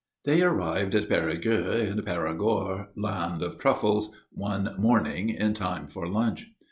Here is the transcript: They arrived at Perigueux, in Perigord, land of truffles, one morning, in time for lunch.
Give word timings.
They 0.25 0.41
arrived 0.41 0.95
at 0.95 1.07
Perigueux, 1.07 1.75
in 1.87 2.01
Perigord, 2.01 2.87
land 2.95 3.43
of 3.43 3.59
truffles, 3.59 4.11
one 4.31 4.73
morning, 4.79 5.29
in 5.29 5.53
time 5.53 5.85
for 5.89 6.07
lunch. 6.07 6.47